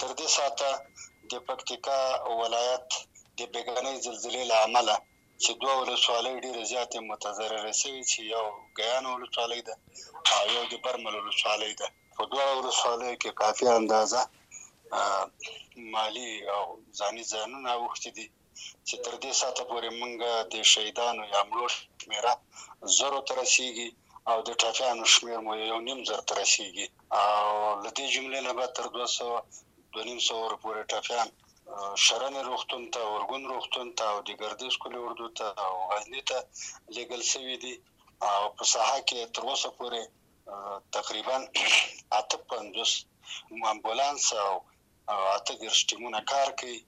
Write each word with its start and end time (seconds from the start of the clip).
تر 0.00 0.10
دې 0.18 0.28
ساته 0.36 0.70
د 1.30 1.32
پکتیکا 1.48 2.00
ولایت 2.40 2.88
د 3.38 3.40
بیګانې 3.52 3.94
زلزلې 4.06 4.44
له 4.50 4.56
امله 4.66 4.96
چې 5.42 5.50
دوه 5.60 5.74
ولسوالۍ 5.80 6.34
ډېرې 6.44 6.62
زیاتې 6.72 6.98
متضررې 7.10 7.74
شوي 7.80 8.02
چې 8.10 8.20
یو 8.34 8.44
ګیان 8.78 9.04
ولسوالۍ 9.06 9.60
ده 9.68 9.74
او 10.36 10.44
یو 10.56 10.64
د 10.72 10.74
برمل 10.84 11.14
ولسوالۍ 11.18 11.72
ده. 11.80 11.88
په 12.16 12.22
دواړو 12.30 12.54
ولسوالیو 12.58 13.20
کې 13.22 13.30
کافي 13.40 13.66
اندازه 13.80 14.20
مالی 15.94 16.32
او 16.54 16.64
ځاني 16.98 17.24
ځانونه 17.32 17.70
اوښتي 17.80 18.10
دي 18.16 18.26
چې 18.86 18.94
تر 19.04 19.14
دې 19.22 19.32
ساته 19.40 19.62
پورې 19.70 19.88
موږ 20.00 20.14
د 20.52 20.54
شهیدانو 20.72 21.22
یا 21.34 21.40
مړو 21.50 21.66
شمیره 22.00 22.32
زرو 22.96 23.20
ته 23.26 23.32
رسیږي 23.40 23.88
او 24.30 24.38
د 24.48 24.50
ټپیانو 24.60 25.04
شمیر 25.12 25.38
مو 25.44 25.52
یو 25.70 25.78
نیم 25.88 26.00
زر 26.08 26.20
ته 26.28 26.32
رسیږي. 26.42 26.86
او 27.20 27.46
له 27.82 27.90
دې 27.96 28.06
جملې 28.14 28.40
نه 28.46 28.52
به 28.56 28.64
تر 28.76 28.86
دوه 28.94 29.06
سوه 29.18 29.38
دوه 29.98 30.10
نیم 30.10 30.20
سوه 30.30 30.56
پورې 30.62 30.82
ټپیان. 30.90 31.28
شرنې 32.04 32.42
روغتون 32.48 32.82
ته 32.94 33.00
ورګون 33.14 33.42
روغتون 33.52 33.88
ته 33.98 34.04
او 34.12 34.18
د 34.28 34.30
ګردش 34.42 34.74
کلي 34.82 35.00
اردو 35.02 35.28
ته 35.38 35.46
او 35.64 35.72
غزنی 35.90 36.22
ته 36.28 36.38
لېږل 36.94 37.22
شوي 37.32 37.56
دي. 37.62 37.74
او 38.28 38.40
په 38.56 38.64
ساحه 38.72 38.98
کې 39.08 39.20
تر 39.34 39.42
اوسه 39.48 39.70
پورې 39.78 40.02
تقریباً 40.96 41.36
اته 42.18 42.36
پنځوس 42.50 42.92
امبولانس 43.72 44.24
او 44.44 44.52
اته 45.36 45.52
دېرش 45.62 45.80
کار 46.32 46.48
کوي. 46.58 46.78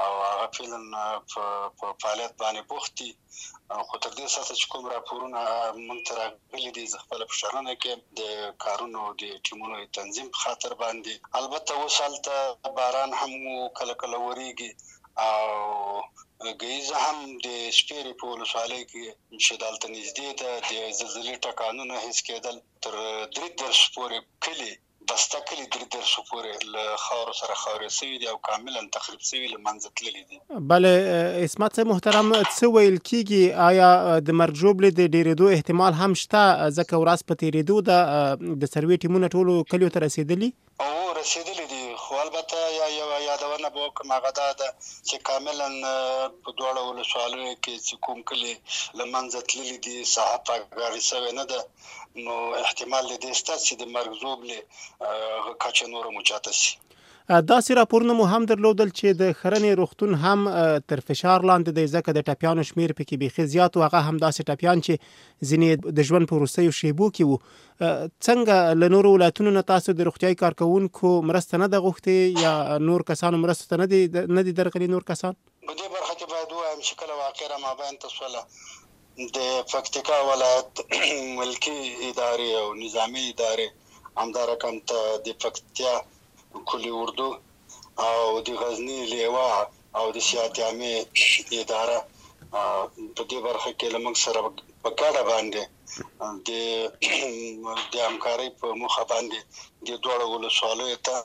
او 0.00 0.10
هغه 0.28 0.46
فعلا 0.56 1.04
په 1.32 1.44
په 1.78 1.86
فعالیت 2.02 2.32
باندې 2.42 2.62
بوخت 2.70 2.92
دي. 3.00 3.10
خو 3.88 3.98
تر 4.04 4.12
دې 4.18 4.26
ساته 4.34 4.54
چې 4.60 4.66
کوم 4.72 4.84
راپورونه 4.94 5.40
مونږ 5.86 6.00
ته 6.06 6.12
راغلي 6.20 6.70
دي، 6.76 6.84
زه 6.92 6.98
خپل 7.04 7.20
په 7.30 7.34
شرنه 7.40 7.74
کې، 7.82 7.92
د 8.18 8.20
کارونو، 8.64 9.02
د 9.20 9.22
ټیمونو 9.46 9.76
تنظیم 9.98 10.28
په 10.34 10.38
خاطر 10.44 10.72
باندې. 10.82 11.14
البته 11.40 11.70
اوس 11.80 11.96
هلته 12.06 12.34
باران 12.78 13.10
هم 13.20 13.32
کله 13.78 13.94
کله 14.02 14.16
وریږي 14.26 14.70
او 15.28 15.46
ګیزه 16.62 16.96
هم 17.04 17.18
د 17.46 17.48
شپېرې 17.78 18.12
په 18.20 18.24
ولسوالۍ 18.32 18.82
کې 18.90 19.04
چې 19.42 19.52
دلته 19.64 19.86
نږدې 19.96 20.30
ده، 20.40 20.50
د 20.70 20.72
زلزلې 21.00 21.36
ټکانونه 21.46 21.94
هیڅ 22.06 22.18
کېدل 22.28 22.56
تر 22.84 22.94
درې 23.36 23.48
درس 23.62 23.82
پورې 23.94 24.18
کلی 24.44 24.72
بسته 25.12 25.38
کلی 25.48 25.64
درې 25.72 25.86
درس 25.94 26.12
پورې 26.28 26.68
له 26.74 26.96
خاور 27.04 27.32
سره 27.38 27.54
خاورې 27.62 27.88
سوي 27.96 28.18
دي 28.20 28.28
او 28.32 28.36
کاملا 28.48 28.82
تخریب 28.96 29.24
سوي 29.30 29.48
له 29.54 29.58
منځ 29.66 29.80
تللي 30.00 30.22
دي. 30.30 30.38
بله 30.72 30.92
اسمت 31.48 31.80
محترم 31.90 32.32
څه 32.36 32.70
ویل 32.76 32.98
کیږي؟ 33.08 33.42
آیا 33.68 33.90
د 34.28 34.38
مرګ 34.42 34.54
ژوبلې 34.62 34.90
د 35.00 35.12
ډیرېدو 35.14 35.46
احتمال 35.56 35.98
هم 36.00 36.20
شته؟ 36.22 36.70
ځکه 36.78 37.02
ورځ 37.02 37.20
په 37.32 37.40
تیرېدو 37.44 37.76
د 37.90 38.60
د 38.64 38.72
سروي 38.74 39.00
ټیمونه 39.06 39.32
ټولو 39.36 39.58
کلیو 39.74 39.92
ته 39.96 40.04
رسیدلي 40.06 40.50
او 40.88 41.14
رسیدلي 41.20 41.66
دي. 41.74 41.84
خو 42.12 42.18
البته 42.18 42.58
یا 42.80 42.86
یو 43.00 43.10
یادونه 43.30 43.68
به 43.74 43.80
وکړم، 43.84 44.10
هغه 44.16 44.30
دا 44.40 44.48
ده 44.60 44.68
چې 45.08 45.16
کاملا 45.28 45.68
په 46.42 46.50
دواړو 46.58 46.80
ولسوالیو 46.88 47.60
کې 47.64 47.74
چې 47.86 47.94
کوم 48.04 48.18
کلي 48.28 48.54
له 48.98 49.04
منځه 49.12 49.38
تللي 49.50 49.78
دي، 49.84 49.96
ساحه 50.14 50.38
پاکګاري 50.48 51.02
سوې 51.10 51.32
نه 51.38 51.44
ده، 51.50 51.60
نو 52.24 52.34
احتمال 52.64 53.04
دې 53.24 53.32
شته 53.40 53.54
چې 53.66 53.72
د 53.80 53.82
مرګ 53.94 54.12
ژوبلې 54.22 54.58
کچه 55.62 55.84
نوره 55.92 56.10
مچاته 56.16 56.52
شي. 56.60 56.72
داسې 57.28 57.74
راپورونه 57.78 58.14
مو 58.18 58.24
هم 58.24 58.46
درلودل 58.50 58.88
چې 58.90 59.18
د 59.18 59.34
خرنې 59.40 59.78
روغتون 59.80 60.14
هم 60.22 60.54
تر 60.92 61.02
فشار 61.10 61.44
لاندې 61.50 61.70
دی، 61.76 61.86
ځکه 61.86 62.14
د 62.16 62.24
ټپیانو 62.28 62.62
شمیر 62.70 62.92
پکې 62.98 63.16
بیخي 63.22 63.46
زیات 63.52 63.76
او 63.76 63.82
هغه 63.84 64.00
هم 64.08 64.16
داسې 64.24 64.48
ټپیان 64.48 64.82
چې 64.86 64.94
ځینې 65.50 65.94
د 65.98 66.08
ژوند 66.08 66.28
په 66.30 66.40
وروستیو 66.40 66.74
شیبو 66.78 67.10
کې 67.14 67.24
وو. 67.28 67.38
څنګه 68.26 68.74
له 68.80 68.88
نورو 68.94 69.12
ولایتونو 69.14 69.54
نه 69.58 69.62
تاسو 69.72 69.94
د 69.98 70.08
روغتیاي 70.08 70.34
کارکونکو 70.42 71.12
مرسته 71.30 71.60
نه 71.62 71.68
ده 71.74 71.78
غوښتې 71.86 72.44
یا 72.44 72.78
نور 72.88 73.06
کسانو 73.10 73.42
مرسته 73.44 73.70
ته 73.70 73.82
نه 73.82 73.86
دي 73.92 74.00
نه 74.36 74.42
دي 74.48 74.52
درغلي 74.60 74.88
نور 74.94 75.06
کسان؟ 75.12 75.38
په 75.68 75.74
دې 75.78 75.86
برخه 75.94 76.14
کې 76.18 76.26
باید 76.32 76.48
وایم 76.52 76.80
چې 76.86 76.94
کله 77.00 77.14
واقع 77.24 77.46
را 77.52 77.58
مابین 77.66 78.00
تسوله 78.06 78.42
د 79.36 79.38
پکتیکا 79.72 80.18
ولایت 80.30 80.82
ملکی 81.38 81.78
ادارې 82.08 82.50
او 82.60 82.66
نظامی 82.82 83.24
ادارې 83.32 83.68
همدارکم 84.22 84.78
ته 84.92 84.98
د 85.26 85.38
پکتیا 85.44 85.94
کلی 86.68 86.92
اردو 87.00 87.28
او 88.06 88.18
د 88.46 88.48
غزنی 88.60 88.98
لیوا 89.12 89.50
او 89.98 90.04
د 90.16 90.18
سیاتیامي 90.30 90.94
اداره 91.60 91.98
په 93.16 93.22
دې 93.30 93.38
برخه 93.46 93.70
کې 93.78 93.86
لمغ 93.94 94.14
سره 94.24 94.40
په 94.82 94.88
ګډه 95.00 95.22
باندې 95.30 95.62
د 96.48 96.50
د 97.92 97.94
همکاري 98.08 98.48
په 98.60 98.66
مخه 98.82 99.02
باندې 99.12 99.38
د 99.86 99.88
دوړو 100.04 100.26
ولسوالۍ 100.30 100.92
ته 101.06 101.16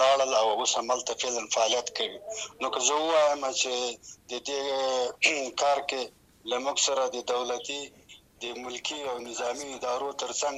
لاړل 0.00 0.30
او 0.40 0.46
اوس 0.58 0.72
عمل 0.80 1.00
ته 1.06 1.12
فعلا 1.20 1.42
فعالیت 1.54 1.88
کوي. 1.96 2.18
نو 2.60 2.66
که 2.72 2.80
زه 2.86 2.94
وایم 2.94 3.42
چې 3.60 3.74
د 4.30 4.32
دې 4.48 4.60
کار 5.62 5.78
کې 5.88 6.02
لمغ 6.50 6.76
سره 6.86 7.02
د 7.14 7.18
دولتي، 7.32 7.80
د 8.42 8.44
ملکی 8.64 9.00
او 9.10 9.16
نظامی 9.28 9.68
ادارو 9.76 10.10
ترڅنګ 10.22 10.56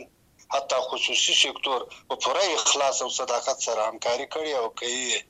حتی 0.52 0.76
خصوصي 0.88 1.34
سکتور 1.42 1.80
په 2.08 2.14
پوره 2.22 2.44
اخلاص 2.58 3.02
او 3.02 3.08
صداقت 3.20 3.58
سره 3.66 3.80
همکاري 3.88 4.26
کړې 4.34 4.52
او 4.60 4.66
کوي 4.80 5.24